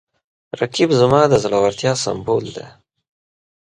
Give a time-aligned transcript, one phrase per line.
[0.59, 2.67] رقیب زما د زړورتیا سمبول دی